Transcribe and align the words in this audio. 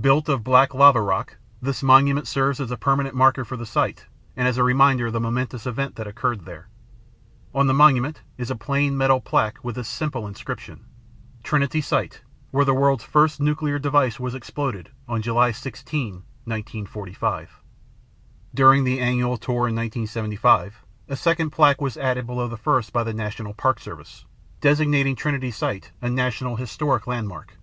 Built 0.00 0.28
of 0.28 0.42
black 0.42 0.74
lava 0.74 1.00
rock, 1.00 1.36
this 1.62 1.80
monument 1.80 2.26
serves 2.26 2.58
as 2.58 2.72
a 2.72 2.76
permanent 2.76 3.14
marker 3.14 3.44
for 3.44 3.56
the 3.56 3.64
site 3.64 4.06
and 4.34 4.48
as 4.48 4.58
a 4.58 4.64
reminder 4.64 5.06
of 5.06 5.12
the 5.12 5.20
momentous 5.20 5.64
event 5.64 5.94
that 5.94 6.08
occurred 6.08 6.44
there. 6.44 6.66
On 7.54 7.68
the 7.68 7.72
monument 7.72 8.22
is 8.36 8.50
a 8.50 8.56
plain 8.56 8.96
metal 8.98 9.20
plaque 9.20 9.62
with 9.62 9.76
this 9.76 9.86
simple 9.86 10.26
inscription: 10.26 10.86
"Trinity 11.44 11.80
Site 11.80 12.22
Where 12.50 12.64
the 12.64 12.74
World's 12.74 13.04
First 13.04 13.38
Nuclear 13.38 13.78
Device 13.78 14.18
Was 14.18 14.34
Exploded 14.34 14.90
on 15.06 15.22
July 15.22 15.52
16, 15.52 16.14
1945." 16.46 17.60
During 18.52 18.82
the 18.82 18.98
annual 18.98 19.36
tour 19.36 19.68
in 19.68 19.76
1975, 19.76 20.82
a 21.08 21.14
second 21.14 21.50
plaque 21.50 21.80
was 21.80 21.96
added 21.96 22.26
below 22.26 22.48
the 22.48 22.56
first 22.56 22.92
by 22.92 23.04
The 23.04 23.14
National 23.14 23.54
Park 23.54 23.78
Service, 23.78 24.24
designating 24.60 25.14
Trinity 25.14 25.52
Site 25.52 25.92
a 26.02 26.10
National 26.10 26.56
Historic 26.56 27.06
Landmark. 27.06 27.56